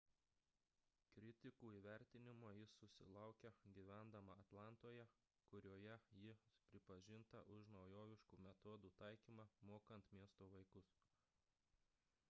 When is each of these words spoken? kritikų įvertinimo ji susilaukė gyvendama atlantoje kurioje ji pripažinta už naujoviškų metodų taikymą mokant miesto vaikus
kritikų 1.15 1.67
įvertinimo 1.79 2.53
ji 2.59 2.63
susilaukė 2.75 3.51
gyvendama 3.75 4.37
atlantoje 4.45 5.05
kurioje 5.51 5.99
ji 6.23 6.33
pripažinta 6.71 7.43
už 7.59 7.71
naujoviškų 7.77 8.41
metodų 8.49 8.93
taikymą 9.03 9.49
mokant 9.75 10.13
miesto 10.21 10.49
vaikus 10.57 10.91